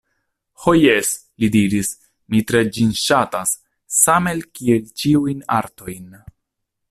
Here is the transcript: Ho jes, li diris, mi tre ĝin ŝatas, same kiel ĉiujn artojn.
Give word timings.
Ho 0.61 0.71
jes, 0.83 1.11
li 1.43 1.49
diris, 1.55 1.91
mi 2.35 2.41
tre 2.51 2.63
ĝin 2.77 2.97
ŝatas, 3.03 3.53
same 3.99 4.35
kiel 4.61 4.91
ĉiujn 5.03 5.49
artojn. 5.61 6.15